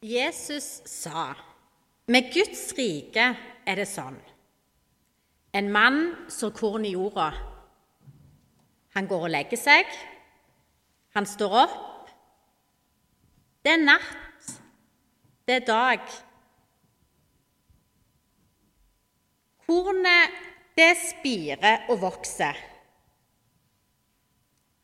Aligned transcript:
Jesus 0.00 0.82
sa, 0.84 1.34
'Med 2.06 2.32
Guds 2.32 2.72
rike 2.78 3.36
er 3.66 3.74
det 3.74 3.88
sånn.' 3.88 4.20
En 5.52 5.72
mann 5.72 6.28
sår 6.28 6.50
korn 6.50 6.84
i 6.84 6.92
jorda. 6.92 7.32
Han 8.94 9.06
går 9.06 9.22
og 9.26 9.30
legger 9.30 9.56
seg. 9.56 9.86
Han 11.14 11.26
står 11.26 11.54
opp. 11.64 12.10
Det 13.64 13.72
er 13.72 13.82
natt. 13.82 14.52
Det 15.46 15.54
er 15.56 15.66
dag. 15.66 16.00
Kornet, 19.66 20.36
det 20.76 20.92
spirer 21.00 21.88
og 21.90 22.00
vokser. 22.00 22.56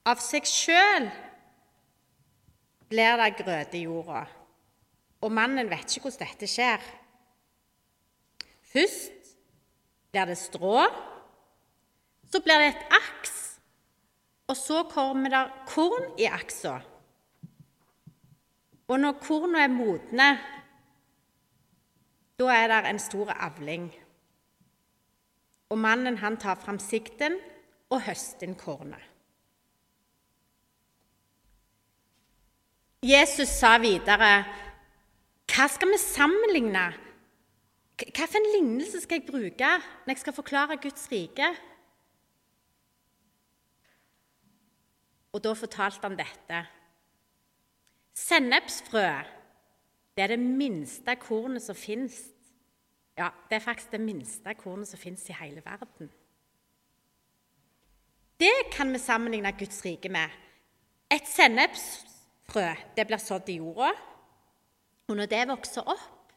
Av 0.04 0.20
seg 0.20 0.44
sjøl 0.48 1.06
blir 2.90 3.20
det 3.20 3.30
grøt 3.38 3.76
i 3.78 3.84
jorda, 3.86 4.24
og 5.24 5.32
mannen 5.32 5.70
vet 5.70 5.88
ikke 5.88 6.10
hvordan 6.10 6.28
dette 6.28 6.48
skjer. 6.50 6.82
Først 8.74 9.34
blir 10.12 10.28
det 10.28 10.36
strå, 10.38 10.84
så 12.28 12.40
blir 12.44 12.60
det 12.60 12.72
et 12.72 12.96
aks, 12.98 13.34
og 14.50 14.58
så 14.58 14.82
kommer 14.90 15.32
det 15.32 15.44
korn 15.70 16.10
i 16.20 16.28
aksa. 16.28 16.76
Og 18.84 19.00
når 19.00 19.16
korna 19.24 19.64
er 19.64 19.72
modne, 19.72 20.28
da 22.36 22.50
er 22.52 22.68
det 22.68 22.82
en 22.90 23.00
stor 23.00 23.32
avling. 23.32 23.88
Og 25.72 25.80
mannen 25.80 26.18
han 26.20 26.36
tar 26.36 26.58
fram 26.60 26.78
sikten 26.82 27.38
og 27.88 28.02
høster 28.04 28.44
inn 28.48 28.58
kornet. 28.58 29.00
Jesus 33.04 33.50
sa 33.52 33.76
videre, 33.80 34.44
'Hva 35.46 35.68
skal 35.68 35.88
vi 35.88 35.98
sammenligne?' 35.98 37.00
Hvilken 37.96 38.46
lignelse 38.54 39.00
skal 39.00 39.20
jeg 39.20 39.26
bruke 39.30 39.70
når 40.06 40.10
jeg 40.10 40.18
skal 40.18 40.32
forklare 40.32 40.76
Guds 40.82 41.08
rike? 41.12 41.46
Og 45.32 45.44
da 45.44 45.52
fortalte 45.52 46.02
han 46.02 46.18
dette. 46.18 46.66
Sennepsfrø 48.14 49.06
det 50.16 50.22
er 50.22 50.26
det 50.26 50.38
minste 50.38 51.16
kornet 51.18 51.62
som 51.62 51.74
fins. 51.74 52.20
Ja, 53.18 53.28
det 53.50 53.56
er 53.56 53.64
faktisk 53.64 53.90
det 53.90 54.00
minste 54.00 54.54
kornet 54.54 54.88
som 54.88 54.98
fins 54.98 55.28
i 55.30 55.36
hele 55.40 55.62
verden. 55.64 56.10
Det 58.40 58.54
kan 58.72 58.92
vi 58.92 58.98
sammenligne 58.98 59.52
Guds 59.58 59.84
rike 59.84 60.08
med. 60.08 60.30
Et 61.10 61.26
sennepsfrø 61.26 62.68
det 62.96 63.06
blir 63.06 63.22
sådd 63.22 63.48
i 63.48 63.58
jorda. 63.58 63.90
Og 65.08 65.18
når 65.18 65.28
det 65.30 65.42
vokser 65.50 65.84
opp, 65.84 66.32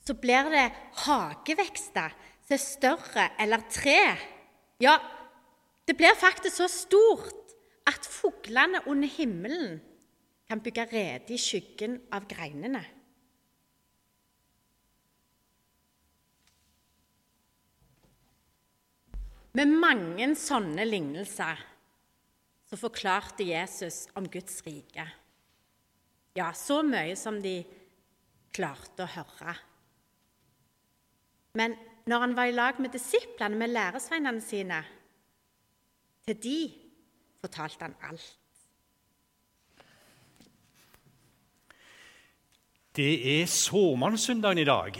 så 0.00 0.16
blir 0.16 0.48
det 0.50 0.68
hagevekster 1.04 2.14
som 2.46 2.56
er 2.56 2.62
større 2.62 3.26
eller 3.38 3.66
tre. 3.70 4.00
Ja, 4.82 4.96
det 5.86 5.96
blir 5.98 6.16
faktisk 6.18 6.56
så 6.56 6.68
stort 6.72 7.54
at 7.90 8.06
fuglene 8.08 8.80
under 8.88 9.10
himmelen 9.10 9.80
kan 10.48 10.62
bygge 10.62 10.86
rede 10.90 11.36
i 11.36 11.38
skyggen 11.38 12.00
av 12.14 12.26
greinene. 12.30 12.82
Med 19.58 19.70
mange 19.82 20.28
sånne 20.38 20.84
lignelser 20.86 21.58
så 22.70 22.78
forklarte 22.78 23.46
Jesus 23.46 24.04
om 24.14 24.28
Guds 24.30 24.60
rike. 24.62 25.08
Ja, 26.36 26.52
så 26.54 26.80
mye 26.86 27.16
som 27.18 27.40
de 27.42 27.58
klarte 28.54 29.06
å 29.06 29.12
høre. 29.16 29.54
Men 31.58 31.74
når 32.06 32.24
han 32.24 32.36
var 32.38 32.50
i 32.50 32.54
lag 32.54 32.78
med 32.82 32.94
disiplene, 32.94 33.58
med 33.58 33.72
læresveinene 33.74 34.42
sine, 34.44 34.82
til 36.26 36.38
de 36.42 36.58
fortalte 37.40 37.88
han 37.88 37.96
alt. 38.06 38.28
Det 42.96 43.40
er 43.40 43.46
såmannssøndagen 43.46 44.58
i 44.58 44.68
dag. 44.68 44.98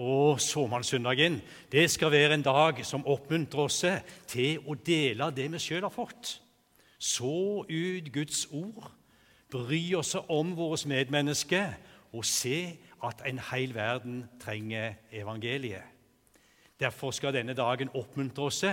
Og 0.00 0.40
såmannssøndagen 0.40 1.40
det 1.72 1.90
skal 1.92 2.12
være 2.12 2.36
en 2.38 2.44
dag 2.44 2.78
som 2.86 3.04
oppmuntrer 3.04 3.66
oss 3.66 3.82
til 4.28 4.62
å 4.64 4.76
dele 4.76 5.28
det 5.36 5.50
vi 5.52 5.60
sjøl 5.60 5.84
har 5.84 5.92
fått 5.92 6.38
så 7.00 7.64
ut 7.64 8.12
Guds 8.12 8.44
ord, 8.52 8.90
bry 9.50 9.94
oss 9.98 10.14
om 10.28 10.54
våre 10.56 10.78
medmennesker 10.88 11.74
og 12.12 12.24
se 12.26 12.78
at 13.04 13.22
en 13.26 13.40
hel 13.50 13.74
verden 13.74 14.24
trenger 14.40 14.94
evangeliet. 15.12 15.82
Derfor 16.80 17.10
skal 17.10 17.34
denne 17.34 17.54
dagen 17.54 17.90
oppmuntre 17.94 18.46
oss 18.48 18.64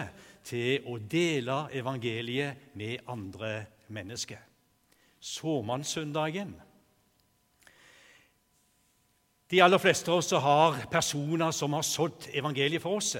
til 0.47 0.85
å 0.88 0.95
dele 0.97 1.65
evangeliet 1.75 2.71
med 2.79 3.03
andre 3.07 3.65
mennesker. 3.91 4.39
Såmannssøndagen. 5.19 6.55
De 9.51 9.61
aller 9.63 9.79
fleste 9.79 10.11
av 10.11 10.21
oss 10.21 10.31
har 10.31 10.79
personer 10.91 11.51
som 11.51 11.73
har 11.75 11.83
sådd 11.88 12.29
evangeliet 12.35 12.83
for 12.83 12.99
oss. 12.99 13.15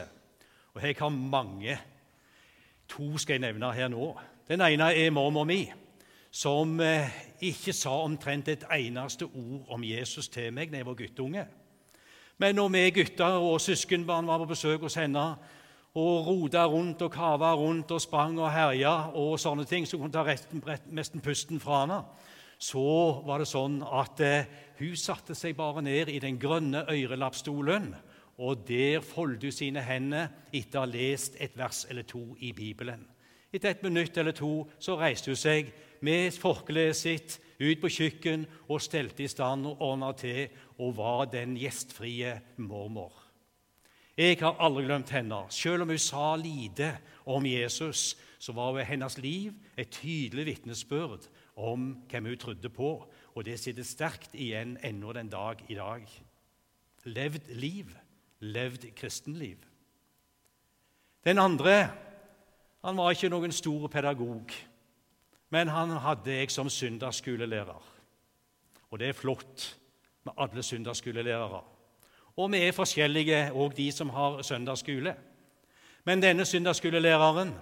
Og 0.76 0.84
jeg 0.84 0.96
har 1.00 1.10
mange. 1.10 1.78
To 2.88 3.18
skal 3.18 3.38
jeg 3.38 3.48
nevne 3.48 3.74
her 3.76 3.92
nå. 3.92 4.12
Den 4.48 4.64
ene 4.64 4.94
er 4.96 5.12
mormor 5.12 5.48
mi, 5.48 5.66
som 6.32 6.80
eh, 6.80 7.10
ikke 7.42 7.74
sa 7.74 7.94
omtrent 8.04 8.48
et 8.52 8.66
eneste 8.74 9.26
ord 9.26 9.70
om 9.74 9.84
Jesus 9.84 10.30
til 10.30 10.52
meg 10.54 10.72
da 10.72 10.82
jeg 10.82 10.88
var 10.88 11.00
guttunge. 11.00 11.46
Men 12.38 12.56
når 12.56 12.74
vi 12.74 12.90
gutter 13.00 13.40
og 13.42 13.62
søskenbarn 13.62 14.28
var 14.28 14.38
på 14.44 14.52
besøk 14.52 14.82
hos 14.86 15.00
henne 15.00 15.24
og 15.98 16.28
rota 16.28 16.68
rundt 16.70 17.02
og 17.02 17.12
kava 17.12 17.54
rundt 17.58 17.92
og 17.92 18.02
sprang 18.02 18.38
og 18.40 18.52
herja 18.54 19.10
og 19.18 19.40
sånne 19.42 19.66
ting 19.66 19.88
som 19.90 20.00
kunne 20.02 20.14
ta 20.14 20.26
resten, 20.28 20.62
nesten 20.94 21.24
pusten 21.26 21.62
fra 21.64 21.82
henne, 21.86 22.04
så 22.58 23.22
var 23.26 23.42
det 23.42 23.50
sånn 23.50 23.82
at 23.86 24.22
eh, 24.26 24.50
hun 24.78 24.98
satte 24.98 25.36
seg 25.38 25.58
bare 25.58 25.82
ned 25.86 26.10
i 26.10 26.22
den 26.22 26.38
grønne 26.42 26.84
øyrelappstolen, 26.90 27.92
og 28.38 28.66
der 28.68 29.02
foldet 29.02 29.50
hun 29.50 29.56
sine 29.56 29.82
hender 29.82 30.30
etter 30.54 30.80
å 30.80 30.86
ha 30.86 30.90
lest 30.90 31.38
et 31.42 31.58
vers 31.58 31.86
eller 31.90 32.06
to 32.06 32.36
i 32.46 32.52
Bibelen. 32.54 33.02
Etter 33.54 33.72
et 33.72 33.86
minutt 33.86 34.18
eller 34.18 34.36
to 34.38 34.68
så 34.78 34.98
reiste 35.00 35.34
hun 35.34 35.40
seg 35.40 35.72
med 36.02 36.34
forkleet 36.38 36.98
sitt 36.98 37.38
ut 37.60 37.80
på 37.82 37.90
kjøkken 37.90 38.46
og 38.68 38.82
stelte 38.84 39.26
i 39.26 39.32
stand 39.32 39.66
og 39.70 39.82
ordna 39.82 40.12
til 40.18 40.48
og 40.78 40.96
var 40.98 41.26
den 41.32 41.56
gjestfrie 41.58 42.36
mormor. 42.58 43.14
Jeg 44.18 44.40
har 44.42 44.58
aldri 44.58 44.88
glemt 44.88 45.12
henne. 45.14 45.44
Selv 45.54 45.86
om 45.86 45.92
hun 45.94 46.02
sa 46.02 46.36
lite 46.42 46.96
om 47.26 47.46
Jesus, 47.46 48.16
så 48.40 48.54
var 48.54 48.80
hennes 48.82 49.18
liv 49.22 49.54
et 49.78 49.92
tydelig 49.94 50.46
vitnesbyrd 50.46 51.28
om 51.58 51.92
hvem 52.10 52.32
hun 52.32 52.38
trodde 52.38 52.70
på, 52.70 52.92
og 53.36 53.46
det 53.46 53.60
sitter 53.62 53.86
sterkt 53.86 54.34
igjen 54.34 54.78
ennå 54.86 55.14
den 55.14 55.30
dag 55.30 55.62
i 55.70 55.78
dag. 55.78 56.06
Levd 57.06 57.54
liv, 57.54 57.94
levd 58.40 58.90
kristenliv. 58.98 59.58
Den 61.26 61.38
andre 61.38 61.90
han 62.86 62.98
var 62.98 63.14
ikke 63.14 63.30
noen 63.30 63.52
stor 63.52 63.88
pedagog, 63.92 64.54
men 65.50 65.72
han 65.72 65.90
hadde 66.04 66.34
jeg 66.34 66.52
som 66.52 66.70
søndagsskolelærer. 66.70 67.94
Og 68.92 69.00
det 69.00 69.10
er 69.10 69.18
flott 69.18 69.78
med 70.26 70.34
alle 70.38 70.64
søndagsskolelærere. 70.64 71.62
Og 72.38 72.52
vi 72.52 72.62
er 72.62 72.76
forskjellige, 72.76 73.40
òg 73.52 73.76
de 73.78 73.92
som 73.92 74.10
har 74.14 74.42
søndagsskole. 74.46 75.16
Men 76.06 76.22
denne 76.22 76.46
søndagsskolelæreren 76.46 77.54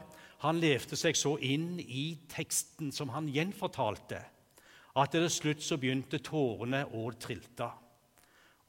han 0.43 0.59
levde 0.61 0.97
seg 0.99 1.17
så 1.17 1.37
inn 1.41 1.79
i 1.79 2.17
teksten 2.29 2.91
som 2.93 3.09
han 3.15 3.29
gjenfortalte, 3.31 4.19
at 4.95 5.11
til 5.11 5.27
slutt 5.31 5.63
så 5.63 5.77
begynte 5.79 6.21
tårene 6.23 6.83
å 6.93 7.07
trilte. 7.19 7.69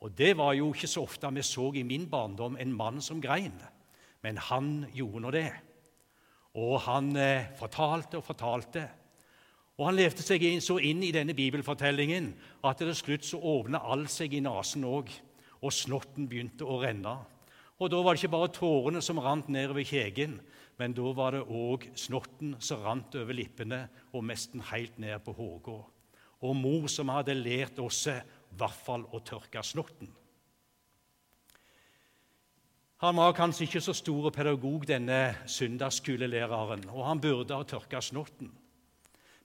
Og 0.00 0.12
det 0.16 0.34
var 0.38 0.54
jo 0.56 0.70
ikke 0.72 0.90
så 0.90 1.04
ofte 1.06 1.30
vi 1.34 1.44
så 1.46 1.70
i 1.74 1.84
min 1.86 2.06
barndom 2.10 2.56
en 2.60 2.74
mann 2.76 3.00
som 3.02 3.20
grein, 3.20 3.56
men 4.22 4.38
han 4.48 4.86
gjorde 4.94 5.22
nå 5.24 5.32
det. 5.34 5.50
Og 6.56 6.78
han 6.86 7.10
eh, 7.20 7.50
fortalte 7.58 8.16
og 8.20 8.24
fortalte. 8.24 8.86
Og 9.76 9.86
Han 9.90 9.98
levde 9.98 10.24
seg 10.24 10.44
så 10.64 10.78
inn 10.80 11.02
i 11.04 11.12
denne 11.12 11.36
bibelfortellingen 11.36 12.30
at 12.64 12.80
til 12.80 12.94
slutt 12.96 13.26
så 13.28 13.40
åpna 13.40 13.82
alt 13.84 14.12
seg 14.12 14.32
i 14.32 14.40
nesen 14.44 14.86
òg, 14.88 15.10
og 15.60 15.72
snotten 15.72 16.28
begynte 16.28 16.64
å 16.64 16.78
renne. 16.80 17.18
Og 17.76 17.90
Da 17.92 18.00
var 18.00 18.14
det 18.14 18.22
ikke 18.22 18.32
bare 18.32 18.52
tårene 18.56 19.02
som 19.04 19.20
rant 19.20 19.48
nedover 19.52 19.84
kjegen, 19.84 20.40
men 20.78 20.92
da 20.96 21.12
var 21.12 21.36
det 21.36 21.44
òg 21.44 21.90
snotten 21.96 22.56
som 22.60 22.80
rant 22.84 23.14
over 23.16 23.36
lippene 23.36 23.86
og 24.12 24.24
nesten 24.24 24.64
helt 24.72 24.98
ned 24.98 25.20
på 25.24 25.34
hodet. 25.36 25.84
Og 26.40 26.56
mor 26.56 26.88
som 26.92 27.12
hadde 27.12 27.36
lært 27.36 27.78
oss 27.80 28.06
i 28.12 28.16
hvert 28.56 28.80
fall 28.84 29.04
å 29.12 29.20
tørke 29.24 29.62
snotten. 29.64 30.08
Han 33.04 33.16
var 33.20 33.36
kanskje 33.36 33.66
ikke 33.66 33.80
så 33.84 33.92
stor 33.92 34.30
pedagog, 34.32 34.86
denne 34.88 35.36
søndagsskolelæreren, 35.44 36.86
og 36.88 37.02
han 37.04 37.20
burde 37.20 37.56
ha 37.56 37.64
tørka 37.68 38.00
snotten. 38.00 38.48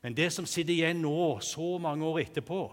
Men 0.01 0.15
det 0.17 0.31
som 0.33 0.47
sitter 0.49 0.73
igjen 0.73 1.03
nå, 1.03 1.39
så 1.45 1.75
mange 1.81 2.05
år 2.05 2.23
etterpå, 2.23 2.63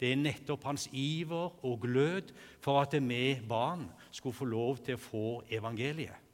det 0.00 0.12
er 0.12 0.20
nettopp 0.20 0.64
hans 0.68 0.86
iver 0.94 1.58
og 1.66 1.80
glød 1.82 2.32
for 2.62 2.80
at 2.80 2.94
vi 3.02 3.38
barn 3.48 3.88
skulle 4.14 4.36
få 4.36 4.46
lov 4.48 4.78
til 4.86 4.96
å 4.96 5.02
få 5.02 5.26
evangeliet. 5.50 6.24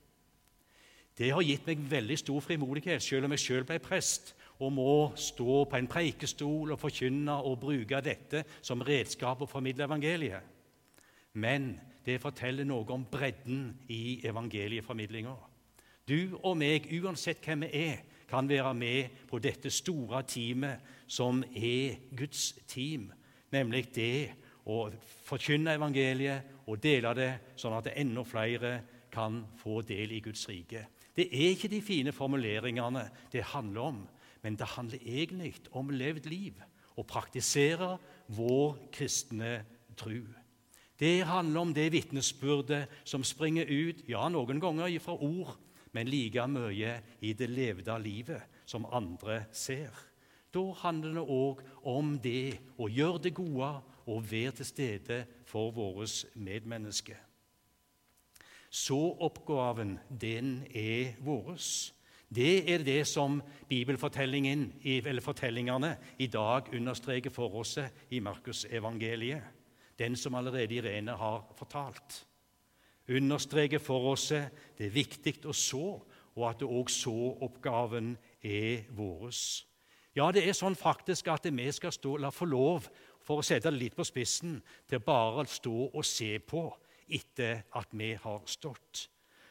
Det 1.14 1.30
har 1.30 1.46
gitt 1.46 1.66
meg 1.66 1.82
veldig 1.90 2.16
stor 2.18 2.42
frimodighet, 2.42 3.02
selv 3.02 3.28
om 3.28 3.34
jeg 3.36 3.44
selv 3.44 3.68
ble 3.68 3.78
prest 3.82 4.34
og 4.58 4.72
må 4.74 4.94
stå 5.18 5.60
på 5.70 5.78
en 5.78 5.90
preikestol 5.90 6.74
og 6.74 6.80
forkynne 6.80 7.36
og 7.46 7.60
bruke 7.62 8.00
dette 8.02 8.42
som 8.62 8.82
redskap 8.82 9.42
å 9.42 9.50
formidle 9.50 9.86
evangeliet. 9.86 10.42
Men 11.38 11.74
det 12.06 12.20
forteller 12.22 12.66
noe 12.66 12.86
om 12.94 13.06
bredden 13.10 13.70
i 13.90 14.20
evangelieformidlinga. 14.26 15.34
Du 16.04 16.36
og 16.42 16.58
meg, 16.60 16.90
uansett 17.00 17.40
hvem 17.46 17.64
vi 17.64 17.86
er, 17.86 18.02
kan 18.28 18.48
være 18.48 18.74
med 18.74 19.20
på 19.28 19.38
dette 19.42 19.70
store 19.70 20.22
teamet 20.28 20.80
som 21.06 21.42
er 21.54 22.00
Guds 22.16 22.52
team, 22.70 23.10
nemlig 23.52 23.86
det 23.94 24.32
å 24.66 24.88
forkynne 25.26 25.76
evangeliet 25.76 26.66
og 26.66 26.80
dele 26.82 27.12
det, 27.16 27.30
sånn 27.60 27.76
at 27.76 27.92
enda 27.94 28.24
flere 28.26 28.74
kan 29.12 29.42
få 29.60 29.82
del 29.86 30.16
i 30.16 30.22
Guds 30.24 30.46
rike. 30.48 30.86
Det 31.14 31.28
er 31.30 31.52
ikke 31.52 31.70
de 31.70 31.80
fine 31.84 32.12
formuleringene 32.14 33.04
det 33.32 33.44
handler 33.52 33.90
om, 33.90 34.00
men 34.42 34.56
det 34.58 34.72
handler 34.74 35.04
egentlig 35.04 35.54
om 35.72 35.92
levd 35.94 36.26
liv, 36.30 36.56
å 36.94 37.02
praktisere 37.06 37.96
vår 38.34 38.76
kristne 38.94 39.60
tru. 39.98 40.22
Det 40.98 41.24
handler 41.26 41.60
om 41.60 41.72
det 41.74 41.88
vitnesbyrdet 41.90 42.86
som 43.04 43.24
springer 43.26 43.66
ut, 43.66 44.04
ja, 44.08 44.28
noen 44.30 44.60
ganger 44.62 44.94
fra 45.02 45.16
ord, 45.18 45.56
men 45.94 46.10
like 46.10 46.46
mye 46.50 46.98
i 47.22 47.32
det 47.32 47.48
levde 47.50 47.98
livet 48.02 48.42
som 48.66 48.86
andre 48.92 49.44
ser. 49.52 49.94
Da 50.54 50.62
handler 50.84 51.14
det 51.18 51.26
òg 51.34 51.62
om 51.90 52.16
det 52.22 52.58
å 52.78 52.88
gjøre 52.90 53.22
det 53.24 53.34
gode 53.34 53.70
og 54.06 54.26
være 54.30 54.58
til 54.58 54.68
stede 54.68 55.20
for 55.48 55.72
våre 55.74 56.06
medmennesker. 56.34 57.18
Så 58.74 58.98
oppgaven, 59.22 59.98
den 60.10 60.64
er 60.74 61.14
vår. 61.22 61.58
Det 62.34 62.70
er 62.74 62.82
det 62.82 63.04
som 63.06 63.38
bibelfortellingen, 63.70 64.72
eller 64.82 65.22
fortellingene 65.22 65.92
i 66.18 66.26
dag 66.26 66.72
understreker 66.74 67.30
for 67.30 67.54
oss 67.60 67.78
i 68.10 68.18
Markusevangeliet, 68.18 69.42
den 69.98 70.16
som 70.18 70.34
allerede 70.34 70.74
Irene 70.74 71.14
har 71.14 71.44
fortalt 71.54 72.24
understreker 73.08 73.82
for 73.82 74.12
oss 74.12 74.30
det 74.32 74.88
er 74.88 74.94
viktig 74.94 75.38
å 75.46 75.52
så, 75.52 76.00
og 76.34 76.48
at 76.48 76.64
òg 76.66 76.90
så-oppgaven 76.90 78.14
er 78.42 78.88
vår. 78.96 79.30
Ja, 80.14 80.30
det 80.30 80.44
er 80.46 80.54
sånn 80.54 80.76
faktisk 80.78 81.28
at 81.32 81.46
vi 81.50 81.66
skal 81.74 81.92
stå, 81.94 82.16
la 82.22 82.30
få 82.30 82.46
lov, 82.46 82.88
for 83.24 83.40
å 83.40 83.46
sette 83.46 83.70
det 83.70 83.80
litt 83.80 83.96
på 83.96 84.04
spissen, 84.06 84.58
til 84.88 85.02
bare 85.02 85.42
å 85.42 85.48
stå 85.48 85.76
og 85.88 86.04
se 86.06 86.36
på 86.38 86.68
etter 87.08 87.64
at 87.74 87.92
vi 87.92 88.12
har 88.20 88.42
stått. 88.46 89.08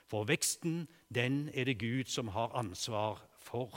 For 0.09 0.27
veksten, 0.29 0.85
den 1.09 1.47
er 1.53 1.65
det 1.65 1.79
Gud 1.81 2.11
som 2.11 2.29
har 2.35 2.53
ansvar 2.57 3.21
for. 3.41 3.71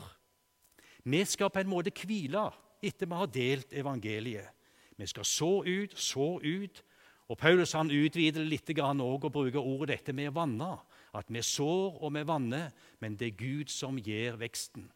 Vi 1.04 1.22
skal 1.24 1.50
på 1.50 1.62
en 1.62 1.70
måte 1.70 1.94
hvile 1.94 2.50
etter 2.84 3.08
vi 3.08 3.18
har 3.18 3.32
delt 3.32 3.72
evangeliet. 3.72 4.52
Vi 4.96 5.06
skal 5.06 5.24
så 5.24 5.50
ut, 5.64 5.94
så 5.98 6.36
ut, 6.42 6.82
og 7.26 7.38
Paulus 7.38 7.72
han 7.74 7.90
utvider 7.90 8.44
litt 8.46 8.70
og 8.78 9.30
bruker 9.32 9.58
ordet 9.58 9.98
dette 9.98 10.12
med 10.12 10.34
vanne. 10.34 10.76
At 11.12 11.26
vi 11.28 11.42
sår 11.42 12.02
og 12.02 12.12
vi 12.14 12.22
vanner, 12.22 12.70
men 13.00 13.16
det 13.16 13.26
er 13.26 13.40
Gud 13.40 13.70
som 13.70 13.98
gir 13.98 14.36
veksten. 14.38 14.90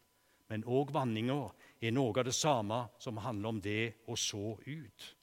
Men 0.50 0.64
òg 0.66 0.92
vanninga 0.92 1.50
er 1.80 1.94
noe 1.94 2.14
av 2.18 2.26
det 2.26 2.34
samme 2.34 2.88
som 2.98 3.18
handler 3.18 3.48
om 3.48 3.60
det 3.60 3.94
å 4.06 4.16
så 4.18 4.58
ut. 4.66 5.16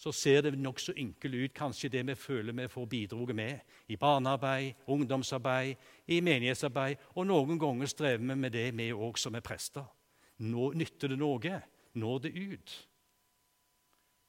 Så 0.00 0.12
ser 0.16 0.42
det 0.42 0.56
nokså 0.56 0.94
ynkelig 0.96 1.44
ut, 1.44 1.54
kanskje 1.54 1.90
det 1.92 2.06
vi 2.08 2.14
føler 2.16 2.56
vi 2.56 2.68
får 2.72 2.86
bidratt 2.88 3.34
med 3.36 3.60
i 3.92 3.98
barnearbeid, 4.00 4.86
ungdomsarbeid, 4.88 5.76
i 6.08 6.20
menighetsarbeid, 6.24 6.96
og 7.14 7.28
noen 7.28 7.60
ganger 7.60 7.88
strever 7.92 8.24
vi 8.24 8.36
med 8.36 8.52
det, 8.56 8.70
vi 8.76 8.88
òg 8.96 9.20
som 9.20 9.36
er 9.36 9.44
prester. 9.44 9.84
Nå 10.40 10.72
nytter 10.72 11.12
det 11.12 11.20
noe. 11.20 11.60
Når 12.00 12.18
det 12.22 12.30
ut 12.32 12.72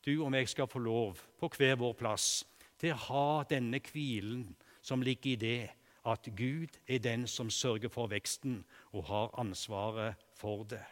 du 0.05 0.23
og 0.23 0.31
meg 0.33 0.49
skal 0.49 0.69
få 0.69 0.79
lov, 0.79 1.19
på 1.39 1.49
hver 1.57 1.77
vår 1.79 1.93
plass, 1.99 2.43
til 2.79 2.95
å 2.95 3.03
ha 3.07 3.43
denne 3.49 3.79
hvilen 3.91 4.47
som 4.81 5.03
ligger 5.05 5.33
i 5.33 5.41
det 5.41 5.69
at 6.09 6.25
Gud 6.37 6.77
er 6.89 7.01
den 7.01 7.27
som 7.29 7.49
sørger 7.49 7.91
for 7.93 8.09
veksten 8.09 8.63
og 8.91 9.05
har 9.11 9.29
ansvaret 9.39 10.17
for 10.37 10.63
det. 10.65 10.83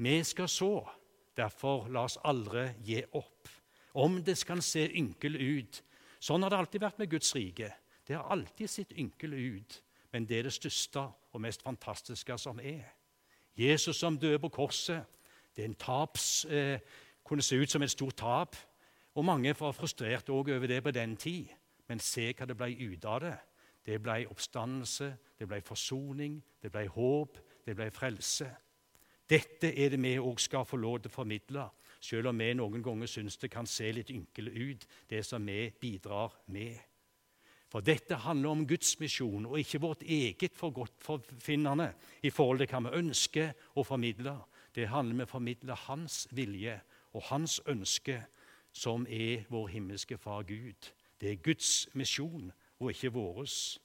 Vi 0.00 0.22
skal 0.24 0.48
så, 0.48 0.88
derfor 1.36 1.88
la 1.92 2.06
oss 2.08 2.18
aldri 2.24 2.70
gi 2.82 3.02
opp. 3.12 3.48
Om 3.94 4.22
det 4.24 4.38
skal 4.38 4.62
se 4.64 4.88
ynkelig 4.96 5.58
ut. 5.58 5.82
Sånn 6.18 6.42
har 6.42 6.50
det 6.50 6.58
alltid 6.58 6.82
vært 6.82 6.98
med 6.98 7.10
Guds 7.12 7.34
rike. 7.36 7.70
Det 8.06 8.16
har 8.16 8.30
alltid 8.32 8.70
sett 8.70 8.96
ynkelig 8.98 9.42
ut, 9.58 9.76
men 10.12 10.26
det 10.26 10.38
er 10.38 10.48
det 10.48 10.56
største 10.56 11.04
og 11.04 11.42
mest 11.44 11.62
fantastiske 11.62 12.38
som 12.40 12.58
er. 12.60 12.88
Jesus 13.54 14.00
som 14.00 14.18
døde 14.18 14.40
på 14.42 14.50
korset, 14.56 15.04
det 15.54 15.62
er 15.62 15.70
en 15.70 15.78
taps... 15.78 16.44
Eh, 16.50 16.80
kunne 17.24 17.42
se 17.42 17.56
ut 17.56 17.70
som 17.70 17.82
et 17.82 17.90
stort 17.90 18.16
tap. 18.16 18.56
Og 19.14 19.24
mange 19.24 19.54
var 19.60 19.72
frustrert 19.72 20.28
over 20.28 20.66
det 20.66 20.82
på 20.82 20.90
den 20.90 21.16
tid. 21.16 21.46
Men 21.88 22.00
se 22.00 22.32
hva 22.32 22.46
det 22.46 22.56
ble 22.56 22.70
ut 22.74 23.04
av 23.04 23.20
det. 23.20 23.36
Det 23.84 24.00
ble 24.00 24.24
oppstandelse, 24.30 25.10
det 25.38 25.48
ble 25.48 25.60
forsoning, 25.60 26.38
det 26.62 26.70
ble 26.72 26.86
håp, 26.88 27.38
det 27.66 27.76
ble 27.76 27.90
frelse. 27.92 28.48
Dette 29.28 29.70
er 29.72 29.92
det 29.92 30.00
vi 30.00 30.16
òg 30.20 30.40
skal 30.40 30.64
få 30.68 30.78
lov 30.80 31.02
til 31.02 31.12
å 31.12 31.14
formidle, 31.14 31.66
selv 32.00 32.30
om 32.30 32.40
vi 32.40 32.50
noen 32.56 32.82
ganger 32.84 33.08
syns 33.08 33.36
det 33.40 33.50
kan 33.52 33.68
se 33.68 33.90
litt 33.92 34.10
ynkelig 34.12 34.52
ut, 34.52 34.86
det 35.08 35.22
som 35.24 35.44
vi 35.46 35.70
bidrar 35.80 36.32
med. 36.52 36.76
For 37.72 37.84
dette 37.84 38.20
handler 38.22 38.52
om 38.54 38.66
Guds 38.68 38.92
misjon 39.00 39.48
og 39.48 39.58
ikke 39.58 39.80
vårt 39.82 40.04
eget 40.06 40.54
forgodtfinnende 40.56 41.88
i 42.22 42.30
forhold 42.30 42.62
til 42.62 42.70
hva 42.70 42.82
vi 42.84 43.00
ønsker 43.00 43.50
å 43.74 43.84
formidle. 43.84 44.36
Det 44.74 44.88
handler 44.88 45.16
om 45.16 45.24
å 45.24 45.32
formidle 45.32 45.76
Hans 45.88 46.24
vilje 46.30 46.76
og 47.14 47.22
hans 47.30 47.60
ønske, 47.70 48.18
som 48.74 49.06
er 49.06 49.46
vår 49.50 49.68
himmelske 49.68 50.18
Far 50.18 50.42
Gud. 50.42 50.90
Det 51.20 51.30
er 51.30 51.42
Guds 51.42 51.88
misjon 51.94 52.52
og 52.80 52.90
ikke 52.90 53.12
våres. 53.14 53.78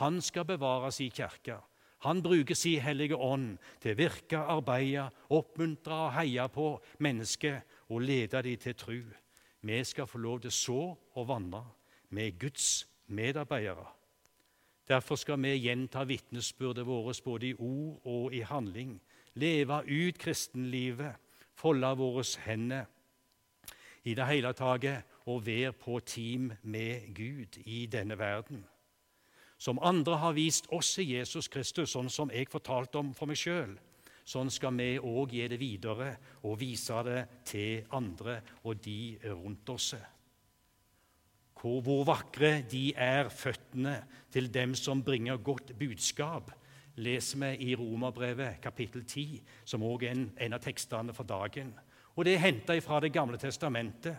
Han 0.00 0.20
skal 0.20 0.44
bevares 0.44 1.00
i 1.00 1.08
kirke. 1.08 1.60
Han 2.00 2.22
bruker 2.22 2.54
sin 2.54 2.80
hellige 2.80 3.16
ånd 3.16 3.58
til 3.80 3.92
å 3.92 3.98
virke, 3.98 4.38
arbeide, 4.38 5.10
oppmuntre 5.28 5.98
og 6.06 6.14
heie 6.16 6.46
på 6.48 6.70
mennesker 7.04 7.60
og 7.90 8.06
lede 8.08 8.40
dem 8.46 8.56
til 8.56 8.74
tru. 8.74 9.00
Vi 9.60 9.84
skal 9.84 10.08
få 10.08 10.18
lov 10.18 10.40
til 10.40 10.48
å 10.48 10.56
så 10.56 10.82
og 11.20 11.28
vandre. 11.28 11.64
Er 12.10 12.32
Guds 12.40 12.88
medarbeidere. 13.06 13.86
Derfor 14.88 15.14
skal 15.20 15.38
vi 15.42 15.52
gjenta 15.60 16.02
vitnesbyrdet 16.04 16.86
vårt 16.86 17.20
både 17.24 17.46
i 17.46 17.54
ord 17.54 18.00
og 18.04 18.34
i 18.34 18.40
handling. 18.40 18.96
Leve 19.34 19.82
ut 19.86 20.18
kristenlivet 20.18 21.14
folde 21.60 21.92
våre 22.00 22.24
hender 22.46 22.88
i 24.08 24.14
det 24.16 24.26
hele 24.26 24.52
taget 24.56 25.04
og 25.28 25.46
være 25.46 25.72
på 25.76 26.00
team 26.00 26.52
med 26.62 27.14
Gud 27.14 27.60
i 27.64 27.86
denne 27.86 28.18
verden. 28.18 28.64
Som 29.60 29.78
andre 29.82 30.16
har 30.16 30.32
vist 30.32 30.70
oss 30.72 30.94
i 30.98 31.10
Jesus 31.18 31.50
Kristus, 31.52 31.92
sånn 31.92 32.08
som 32.08 32.30
jeg 32.32 32.48
fortalte 32.48 32.98
om 32.98 33.12
for 33.16 33.28
meg 33.28 33.36
sjøl, 33.36 33.74
sånn 34.24 34.48
skal 34.52 34.72
vi 34.78 34.94
òg 34.96 35.34
gi 35.36 35.48
det 35.52 35.58
videre 35.60 36.14
og 36.48 36.56
vise 36.62 37.02
det 37.04 37.20
til 37.44 37.84
andre 37.92 38.38
og 38.64 38.80
de 38.80 39.18
rundt 39.26 39.68
oss. 39.74 39.90
Hvor, 41.60 41.82
hvor 41.84 42.06
vakre 42.08 42.62
de 42.70 42.86
er, 42.96 43.28
føttene 43.28 43.98
til 44.32 44.48
dem 44.48 44.72
som 44.78 45.02
bringer 45.04 45.42
godt 45.44 45.74
budskap, 45.76 46.54
leser 47.00 47.38
vi 47.40 47.70
i 47.70 47.74
Romerbrevet 47.74 48.60
kapittel 48.62 49.04
10, 49.04 49.40
som 49.64 49.82
også 49.82 50.06
er 50.06 50.14
en, 50.14 50.26
en 50.40 50.56
av 50.56 50.62
tekstene 50.62 51.14
for 51.16 51.28
dagen. 51.28 51.72
Og 52.16 52.24
Det 52.24 52.34
er 52.34 52.44
henta 52.44 52.78
fra 52.78 53.00
Det 53.00 53.12
gamle 53.12 53.38
testamentet. 53.38 54.16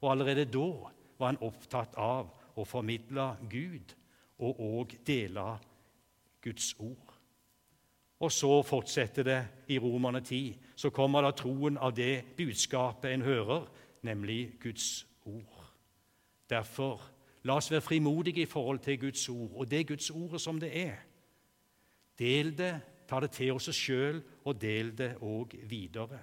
Og 0.00 0.10
Allerede 0.10 0.44
da 0.44 0.90
var 1.18 1.26
han 1.26 1.40
opptatt 1.40 1.94
av 1.96 2.30
å 2.56 2.64
formidle 2.64 3.36
Gud 3.50 3.94
og 4.38 4.60
òg 4.60 4.96
dele 5.06 5.46
Guds 6.42 6.74
ord. 6.78 7.14
Og 8.20 8.32
så 8.32 8.62
fortsetter 8.62 9.22
det 9.22 9.40
i 9.68 9.78
Romerne 9.78 10.20
10. 10.20 10.54
Så 10.76 10.90
kommer 10.90 11.22
da 11.22 11.30
troen 11.30 11.78
av 11.78 11.94
det 11.96 12.36
budskapet 12.36 13.12
en 13.12 13.22
hører, 13.22 13.66
nemlig 14.02 14.54
Guds 14.62 15.06
ord. 15.24 15.64
Derfor, 16.50 17.00
la 17.42 17.56
oss 17.56 17.70
være 17.70 17.80
frimodige 17.80 18.42
i 18.42 18.50
forhold 18.50 18.78
til 18.78 19.00
Guds 19.00 19.28
ord, 19.28 19.50
og 19.54 19.70
det 19.70 19.86
Guds 19.88 20.10
ordet 20.10 20.40
som 20.40 20.60
det 20.60 20.70
er. 20.86 20.96
Del 22.18 22.52
det, 22.56 22.74
ta 23.08 23.20
det 23.20 23.32
til 23.34 23.54
oss 23.56 23.70
sjøl, 23.74 24.22
og 24.44 24.60
del 24.60 24.92
det 24.96 25.14
òg 25.22 25.56
videre. 25.68 26.20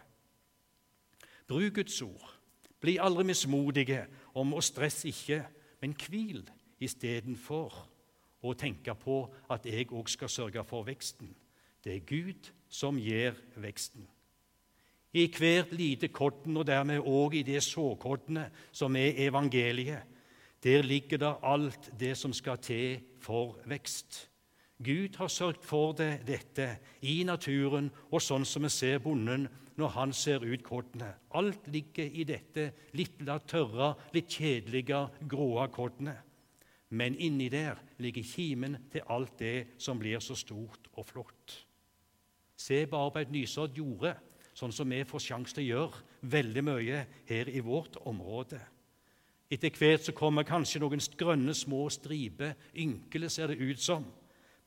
Bruk 1.48 1.74
Guds 1.76 2.02
ord. 2.02 2.38
Bli 2.82 2.98
aldri 2.98 3.28
mismodige 3.28 4.06
om 4.40 4.56
å 4.56 4.62
stresse 4.64 5.10
ikke, 5.12 5.44
men 5.82 5.94
hvil 5.98 6.42
istedenfor 6.82 7.76
å 8.42 8.54
tenke 8.58 8.96
på 8.98 9.26
at 9.54 9.68
jeg 9.70 9.92
òg 9.94 10.10
skal 10.10 10.32
sørge 10.32 10.64
for 10.66 10.88
veksten. 10.88 11.30
Det 11.84 11.94
er 11.94 12.08
Gud 12.08 12.50
som 12.70 12.98
gir 12.98 13.38
veksten. 13.62 14.08
I 15.14 15.28
hvert 15.28 15.74
lite 15.76 16.08
kodden, 16.08 16.56
og 16.58 16.66
dermed 16.68 17.04
òg 17.04 17.36
i 17.36 17.44
det 17.44 17.60
såkoddene 17.66 18.48
som 18.72 18.96
er 18.96 19.20
evangeliet, 19.28 20.08
der 20.64 20.86
ligger 20.86 21.18
det 21.18 21.36
alt 21.44 21.90
det 22.00 22.16
som 22.18 22.34
skal 22.34 22.58
til 22.62 23.02
for 23.20 23.58
vekst. 23.66 24.31
Gud 24.84 25.18
har 25.18 25.30
sørget 25.30 25.66
for 25.66 25.94
det, 25.98 26.24
dette 26.28 26.68
i 27.06 27.22
naturen, 27.28 27.92
og 28.12 28.22
sånn 28.22 28.46
som 28.48 28.66
vi 28.66 28.72
ser 28.74 29.02
bonden 29.04 29.48
når 29.78 29.94
han 29.96 30.14
ser 30.14 30.44
ut 30.46 30.64
kortene. 30.64 31.14
Alt 31.38 31.68
ligger 31.72 32.10
i 32.10 32.26
dette 32.28 32.68
litt 32.98 33.22
tørre, 33.48 33.94
litt 34.14 34.30
kjedelige, 34.30 35.06
gråe 35.30 35.68
kortene. 35.74 36.16
Men 36.92 37.16
inni 37.16 37.48
der 37.50 37.80
ligger 38.04 38.26
kimen 38.28 38.78
til 38.92 39.06
alt 39.08 39.38
det 39.40 39.78
som 39.80 40.00
blir 40.00 40.20
så 40.20 40.36
stort 40.36 40.90
og 40.98 41.08
flott. 41.08 41.56
Se 42.58 42.84
bare 42.86 43.14
på 43.14 43.24
et 43.24 43.32
nysådd 43.32 43.78
jorde, 43.78 44.16
sånn 44.54 44.74
som 44.76 44.92
vi 44.92 45.00
får 45.08 45.24
sjanse 45.24 45.56
til 45.56 45.64
å 45.64 45.70
gjøre 45.70 46.28
veldig 46.36 46.64
mye 46.68 47.06
her 47.30 47.50
i 47.50 47.64
vårt 47.64 47.96
område. 48.06 48.60
Etter 49.52 49.74
hvert 49.76 50.06
så 50.06 50.14
kommer 50.16 50.48
kanskje 50.48 50.80
noen 50.84 51.02
grønne, 51.18 51.56
små 51.56 51.88
striper. 51.92 52.54
Ynkele 52.76 53.30
ser 53.32 53.52
det 53.52 53.60
ut 53.60 53.82
som. 53.82 54.06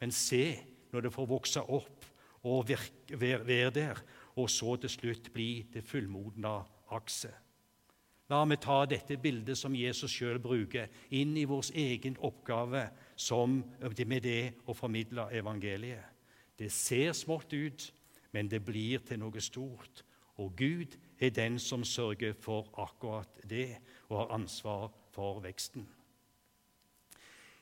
Men 0.04 0.12
se 0.12 0.58
når 0.92 1.06
det 1.06 1.14
får 1.14 1.28
vokse 1.30 1.61
opp 1.73 2.04
og 2.44 2.68
være 2.68 3.70
der, 3.73 4.02
og 4.37 4.50
så 4.52 4.75
til 4.76 4.90
slutt 4.92 5.30
bli 5.32 5.64
det 5.73 5.80
fullmodna 5.88 6.58
akset. 6.92 7.32
La 8.28 8.42
meg 8.44 8.61
ta 8.61 8.82
dette 8.88 9.16
bildet 9.20 9.56
som 9.56 9.73
Jesus 9.76 10.12
sjøl 10.12 10.42
bruker, 10.44 10.92
inn 11.16 11.32
i 11.40 11.46
vår 11.49 11.70
egen 11.80 12.18
oppgave 12.20 12.84
som, 13.16 13.62
med 13.80 14.23
det 14.28 14.52
å 14.68 14.76
formidle 14.76 15.30
evangeliet. 15.40 16.04
Det 16.56 16.68
ser 16.73 17.16
smått 17.16 17.56
ut, 17.56 17.88
men 18.37 18.52
det 18.52 18.61
blir 18.64 19.00
til 19.08 19.25
noe 19.25 19.40
stort. 19.40 20.04
Og 20.37 20.52
Gud 20.56 21.00
er 21.16 21.32
den 21.32 21.56
som 21.56 21.84
sørger 21.84 22.37
for 22.37 22.68
akkurat 22.76 23.40
det, 23.49 23.80
og 24.11 24.20
har 24.20 24.37
ansvar 24.37 24.90
for 25.16 25.40
veksten. 25.44 25.88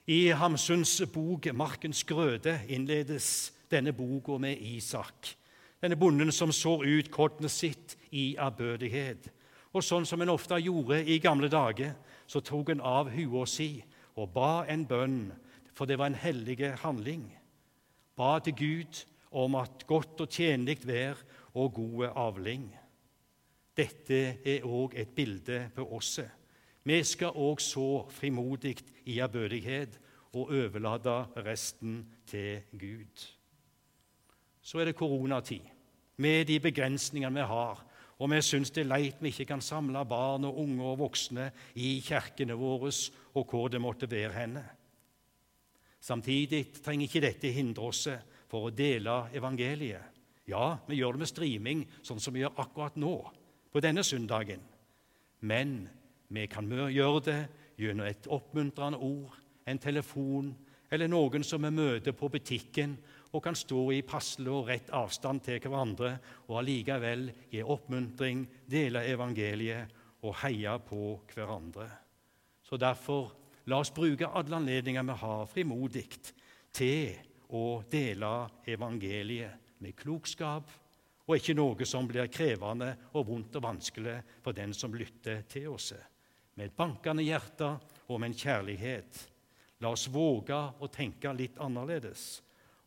I 0.07 0.33
Hamsuns 0.35 1.03
bok 1.13 1.47
'Markens 1.47 2.05
grøde' 2.05 2.67
innledes 2.69 3.53
denne 3.71 3.93
boka 3.93 4.39
med 4.39 4.57
Isak, 4.61 5.37
denne 5.83 5.97
bonden 5.97 6.33
som 6.33 6.53
sår 6.53 6.85
ut 6.85 7.11
kornet 7.11 7.51
sitt 7.51 7.97
i 8.11 8.37
ærbødighet 8.37 9.31
og 9.73 9.85
sånn 9.85 10.07
som 10.07 10.21
en 10.21 10.33
ofte 10.33 10.59
gjorde 10.61 11.01
i 11.09 11.19
gamle 11.23 11.49
dager, 11.49 11.95
så 12.27 12.43
tok 12.45 12.73
en 12.75 12.85
av 12.85 13.11
hua 13.13 13.47
si 13.49 13.83
og 14.17 14.33
ba 14.35 14.65
en 14.69 14.85
bønn, 14.89 15.33
for 15.73 15.89
det 15.89 15.99
var 15.99 16.11
en 16.13 16.19
hellig 16.19 16.59
handling. 16.83 17.25
Ba 18.17 18.39
til 18.45 18.55
Gud 18.59 19.05
om 19.31 19.57
at 19.57 19.87
godt 19.89 20.21
og 20.21 20.29
tjenlig 20.29 20.83
vær 20.85 21.17
og 21.55 21.73
god 21.79 22.11
avling. 22.13 22.69
Dette 23.77 24.21
er 24.45 24.67
òg 24.69 24.99
et 25.01 25.15
bilde 25.17 25.71
på 25.75 25.87
oss. 25.97 26.19
Vi 26.85 27.03
skal 27.07 27.37
òg 27.39 27.61
så 27.63 28.07
frimodig 28.11 28.77
i 29.07 29.21
ærbødighet 29.21 29.99
og 30.33 30.51
overlate 30.51 31.19
resten 31.45 32.03
til 32.27 32.63
Gud. 32.73 33.29
Så 34.63 34.79
er 34.79 34.91
det 34.91 34.97
koronatid, 34.99 35.63
med 36.17 36.47
de 36.47 36.61
begrensningene 36.61 37.41
vi 37.41 37.47
har 37.47 37.83
og 38.23 38.31
vi 38.31 38.39
syns 38.45 38.71
det 38.71 38.85
er 38.85 38.91
leit 38.93 39.23
vi 39.23 39.33
ikke 39.33 39.49
kan 39.51 39.65
samle 39.65 40.05
barn 40.07 40.45
og 40.47 40.61
unge 40.63 40.85
og 40.87 41.01
voksne 41.01 41.49
i 41.75 41.97
kirkene 42.07 42.55
våre 42.55 42.93
og 43.35 43.51
hvor 43.51 43.67
det 43.73 43.81
måtte 43.83 44.11
være 44.11 44.37
henne. 44.37 44.63
Samtidig 46.03 46.69
trenger 46.83 47.09
ikke 47.09 47.23
dette 47.25 47.51
hindre 47.55 47.89
oss 47.91 48.05
for 48.51 48.69
å 48.69 48.75
dele 48.75 49.25
evangeliet. 49.35 50.21
Ja, 50.47 50.79
vi 50.87 50.99
gjør 50.99 51.17
det 51.17 51.23
med 51.23 51.31
streaming, 51.31 51.83
sånn 52.03 52.21
som 52.23 52.35
vi 52.35 52.43
gjør 52.43 52.59
akkurat 52.63 52.97
nå, 52.99 53.15
på 53.73 53.83
denne 53.83 54.03
søndagen. 54.07 54.63
Men 55.47 55.89
vi 56.33 56.47
kan 56.51 56.69
gjøre 56.69 57.25
det 57.27 57.41
gjennom 57.81 58.09
et 58.09 58.29
oppmuntrende 58.33 59.01
ord, 59.01 59.35
en 59.69 59.79
telefon 59.79 60.53
eller 60.93 61.09
noen 61.09 61.45
som 61.45 61.63
vi 61.65 61.71
møter 61.73 62.13
på 62.13 62.29
butikken, 62.29 62.97
og 63.33 63.41
kan 63.45 63.57
stå 63.57 63.87
i 63.97 64.03
passelig 64.05 64.53
og 64.53 64.67
rett 64.69 64.91
avstand 64.93 65.41
til 65.47 65.61
hverandre 65.65 66.11
og 66.51 66.59
allikevel 66.61 67.31
gi 67.49 67.63
oppmuntring, 67.65 68.45
dele 68.69 69.07
evangeliet 69.09 69.95
og 70.23 70.37
heie 70.43 70.75
på 70.85 71.15
hverandre. 71.33 71.89
Så 72.63 72.77
derfor, 72.77 73.33
la 73.67 73.81
oss 73.81 73.93
bruke 73.95 74.29
alle 74.29 74.59
anledninger 74.59 75.09
vi 75.09 75.19
har, 75.25 75.49
frimodig 75.49 76.05
til 76.77 77.17
å 77.57 77.81
dele 77.89 78.35
evangeliet 78.69 79.81
med 79.81 79.97
klokskap, 79.97 80.69
og 81.23 81.39
ikke 81.39 81.57
noe 81.57 81.87
som 81.89 82.05
blir 82.09 82.29
krevende 82.33 82.93
og 83.17 83.29
vondt 83.31 83.57
og 83.57 83.65
vanskelig 83.65 84.19
for 84.45 84.53
den 84.57 84.75
som 84.77 84.93
lytter 84.93 85.47
til 85.49 85.71
oss. 85.73 85.93
Med 86.57 86.69
et 86.69 86.77
bankende 86.77 87.25
hjerte 87.25 87.69
og 88.09 88.21
med 88.21 88.33
en 88.33 88.39
kjærlighet. 88.39 89.27
La 89.81 89.91
oss 89.93 90.09
våge 90.13 90.57
å 90.57 90.89
tenke 90.93 91.33
litt 91.35 91.59
annerledes 91.63 92.43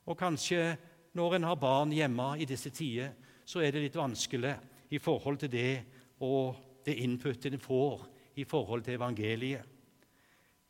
og 0.05 0.17
kanskje 0.19 0.75
når 1.17 1.38
en 1.38 1.48
har 1.50 1.60
barn 1.60 1.93
hjemme 1.95 2.36
i 2.41 2.48
disse 2.48 2.69
tider, 2.74 3.13
så 3.45 3.62
er 3.62 3.74
det 3.74 3.86
litt 3.86 3.98
vanskelig 3.98 4.53
i 4.93 5.00
forhold 5.01 5.39
til 5.41 5.51
det 5.53 5.72
og 6.25 6.57
det 6.86 6.98
inputet 7.01 7.53
en 7.53 7.62
får 7.62 8.05
i 8.38 8.45
forhold 8.45 8.84
til 8.86 9.00
evangeliet, 9.00 9.63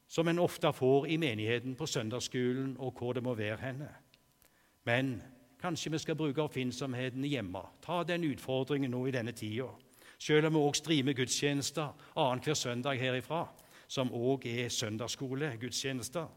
som 0.07 0.27
en 0.29 0.39
ofte 0.39 0.69
får 0.73 1.07
i 1.09 1.17
menigheten 1.17 1.75
på 1.75 1.87
søndagsskolen 1.89 2.75
og 2.79 2.93
hvor 2.99 3.15
det 3.17 3.23
må 3.25 3.33
være 3.35 3.57
henne. 3.63 3.89
Men 4.85 5.15
kanskje 5.59 5.91
vi 5.95 5.99
skal 6.03 6.17
bruke 6.19 6.43
oppfinnsomheten 6.43 7.25
hjemme. 7.25 7.63
Ta 7.81 8.03
den 8.05 8.27
utfordringen 8.29 8.93
nå 8.93 9.01
i 9.09 9.15
denne 9.15 9.33
tida. 9.35 9.71
Selv 10.19 10.47
om 10.47 10.53
vi 10.53 10.59
også 10.59 10.83
streamer 10.83 11.13
gudstjenester 11.13 11.93
annenhver 12.15 12.53
søndag 12.53 12.99
herifra, 12.99 13.47
som 13.87 14.13
òg 14.13 14.45
er 14.45 14.69
søndagsskolegudstjenester. 14.69 16.27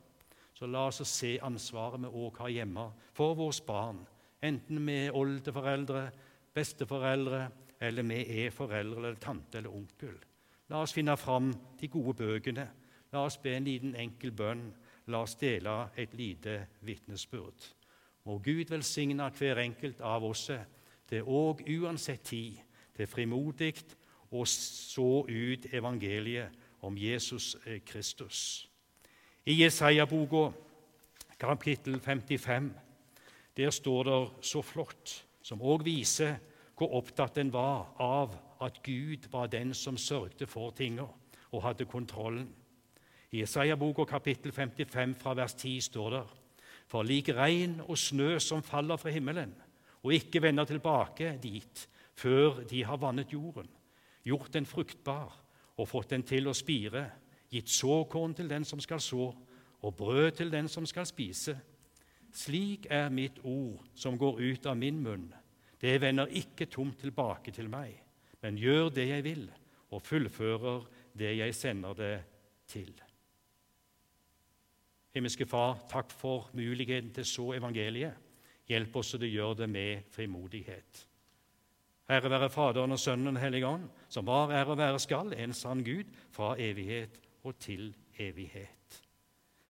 Så 0.54 0.66
la 0.66 0.86
oss 0.88 1.02
se 1.06 1.36
ansvaret 1.42 2.00
vi 2.02 2.10
òg 2.10 2.40
har 2.42 2.48
hjemme 2.48 2.88
for 3.14 3.34
våre 3.38 3.64
barn, 3.66 4.00
enten 4.42 4.86
vi 4.86 4.96
er 5.06 5.14
oldeforeldre, 5.16 6.10
besteforeldre, 6.54 7.48
eller 7.80 8.02
vi 8.02 8.44
er 8.44 8.50
foreldre 8.50 8.98
eller 8.98 9.20
tante 9.22 9.58
eller 9.58 9.74
onkel. 9.74 10.16
La 10.68 10.82
oss 10.82 10.92
finne 10.92 11.16
fram 11.16 11.52
de 11.80 11.88
gode 11.88 12.14
bøkene. 12.18 12.66
La 13.12 13.24
oss 13.24 13.38
be 13.40 13.54
en 13.56 13.64
liten 13.64 13.94
enkel 13.96 14.32
bønn. 14.36 14.66
La 15.08 15.22
oss 15.24 15.36
dele 15.40 15.88
et 15.96 16.12
lite 16.14 16.58
vitnesbyrd. 16.84 17.70
Må 18.24 18.38
Gud 18.44 18.68
velsigne 18.68 19.30
hver 19.38 19.62
enkelt 19.62 20.02
av 20.04 20.24
oss 20.28 20.50
til 21.08 21.24
òg 21.24 21.62
uansett 21.78 22.26
tid, 22.28 22.58
til 22.98 23.06
frimodig 23.06 23.76
å 24.34 24.42
så 24.50 25.22
ut 25.28 25.68
evangeliet 25.72 26.82
om 26.82 26.96
Jesus 26.98 27.54
Kristus. 27.86 28.66
I 29.46 29.54
Jesaja-boka, 29.62 30.50
kapittel 31.38 32.00
55, 32.00 32.68
der 33.56 33.70
står 33.70 34.04
det 34.04 34.18
så 34.50 34.62
flott, 34.62 35.14
som 35.42 35.62
òg 35.62 35.86
viser 35.86 36.36
hvor 36.78 36.98
opptatt 36.98 37.38
en 37.40 37.52
var 37.54 37.94
av 38.02 38.34
at 38.62 38.82
Gud 38.84 39.30
var 39.32 39.48
den 39.50 39.72
som 39.74 39.96
sørgte 39.98 40.46
for 40.46 40.74
tinga 40.76 41.06
og 41.50 41.62
hadde 41.64 41.86
kontrollen. 41.88 42.50
I 43.32 43.42
Jesaja-boka 43.42 44.04
kapittel 44.08 44.52
55 44.52 45.14
fra 45.22 45.34
vers 45.38 45.54
10 45.54 45.80
står 45.88 46.10
det 46.16 46.24
For 46.88 47.04
lik 47.04 47.30
regn 47.36 47.80
og 47.86 47.98
snø 47.98 48.38
som 48.40 48.62
faller 48.62 48.96
fra 48.96 49.12
himmelen, 49.12 49.54
og 50.02 50.14
ikke 50.14 50.42
vender 50.42 50.64
tilbake 50.64 51.36
dit 51.42 51.88
før 52.18 52.62
de 52.68 52.82
har 52.84 52.98
vannet 52.98 53.32
jorden, 53.32 53.68
gjort 54.26 54.52
den 54.54 54.66
fruktbar 54.66 55.36
og 55.78 55.88
fått 55.88 56.10
den 56.10 56.24
til 56.26 56.50
å 56.50 56.56
spire, 56.56 57.04
gitt 57.48 57.70
såkorn 57.70 58.34
til 58.36 58.50
den 58.50 58.66
som 58.66 58.80
skal 58.82 59.00
så, 59.00 59.30
og 59.78 59.96
brød 59.96 60.32
til 60.40 60.50
den 60.50 60.68
som 60.68 60.86
skal 60.86 61.06
spise. 61.06 61.54
Slik 62.34 62.88
er 62.90 63.12
mitt 63.14 63.38
ord 63.46 63.86
som 63.96 64.18
går 64.18 64.40
ut 64.42 64.66
av 64.66 64.76
min 64.76 64.98
munn. 65.02 65.28
Det 65.78 65.94
vender 66.02 66.34
ikke 66.34 66.66
tomt 66.66 66.98
tilbake 67.00 67.54
til 67.54 67.70
meg, 67.70 67.94
men 68.42 68.58
gjør 68.58 68.90
det 68.94 69.06
jeg 69.08 69.24
vil, 69.24 69.44
og 69.94 70.02
fullfører 70.04 70.88
det 71.16 71.36
jeg 71.38 71.54
sender 71.54 71.94
det 71.96 72.16
til. 72.68 72.90
Himmelske 75.14 75.46
Far, 75.48 75.78
takk 75.88 76.10
for 76.12 76.50
muligheten 76.58 77.14
til 77.14 77.26
så 77.26 77.52
evangeliet. 77.56 78.26
Hjelp 78.68 78.98
oss 79.00 79.14
så 79.14 79.18
du 79.18 79.24
gjør 79.26 79.54
det 79.62 79.70
med 79.70 80.10
frimodighet. 80.12 81.06
Ære 82.08 82.30
være 82.30 82.48
Faderen 82.50 82.92
og 82.92 82.98
Sønnen 82.98 83.36
og 83.36 83.42
Ånd, 83.68 83.88
som 84.08 84.26
var, 84.26 84.48
er 84.48 84.64
og 84.64 84.78
være 84.78 84.98
skal, 84.98 85.34
en 85.36 85.52
sann 85.52 85.84
Gud, 85.84 86.08
fra 86.32 86.54
evighet 86.58 87.20
og 87.44 87.58
til 87.58 87.94
evighet. 88.18 89.02